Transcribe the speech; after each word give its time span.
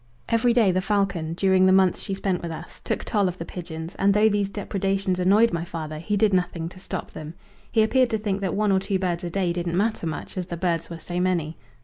Every 0.29 0.51
day 0.51 0.71
the 0.71 0.81
falcon, 0.81 1.35
during 1.35 1.67
the 1.67 1.71
months 1.71 1.99
she 2.01 2.15
spent 2.15 2.41
with 2.41 2.49
us, 2.51 2.79
took 2.83 3.05
toll 3.05 3.27
of 3.27 3.37
the 3.37 3.45
pigeons, 3.45 3.93
and 3.99 4.15
though 4.15 4.29
these 4.29 4.49
depredations 4.49 5.19
annoyed 5.19 5.53
my 5.53 5.63
father 5.63 5.99
he 5.99 6.17
did 6.17 6.33
nothing 6.33 6.69
to 6.69 6.79
stop 6.79 7.11
them. 7.11 7.35
He 7.71 7.83
appeared 7.83 8.09
to 8.09 8.17
think 8.17 8.41
that 8.41 8.55
one 8.55 8.71
or 8.71 8.79
two 8.79 8.97
birds 8.97 9.23
a 9.23 9.29
day 9.29 9.53
didn't 9.53 9.77
matter 9.77 10.07
much 10.07 10.37
as 10.39 10.47
the 10.47 10.57
birds 10.57 10.89
were 10.89 10.97
so 10.97 11.19
many. 11.19 11.55